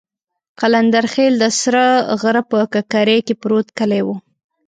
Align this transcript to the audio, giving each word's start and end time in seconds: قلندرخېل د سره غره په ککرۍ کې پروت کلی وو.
قلندرخېل 0.59 1.33
د 1.39 1.45
سره 1.61 1.83
غره 2.21 2.43
په 2.49 2.57
ککرۍ 2.73 3.19
کې 3.27 3.33
پروت 3.41 3.67
کلی 3.79 4.01
وو. 4.03 4.15